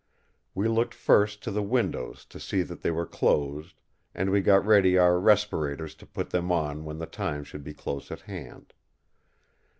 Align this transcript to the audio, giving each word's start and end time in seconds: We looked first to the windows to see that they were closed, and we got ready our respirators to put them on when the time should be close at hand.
We 0.55 0.67
looked 0.67 0.95
first 0.95 1.43
to 1.43 1.51
the 1.51 1.61
windows 1.61 2.25
to 2.25 2.39
see 2.39 2.63
that 2.63 2.81
they 2.81 2.89
were 2.89 3.05
closed, 3.05 3.75
and 4.15 4.31
we 4.31 4.41
got 4.41 4.65
ready 4.65 4.97
our 4.97 5.19
respirators 5.19 5.93
to 5.93 6.07
put 6.07 6.31
them 6.31 6.51
on 6.51 6.85
when 6.85 6.97
the 6.97 7.05
time 7.05 7.43
should 7.43 7.63
be 7.63 7.75
close 7.75 8.09
at 8.09 8.21
hand. 8.21 8.73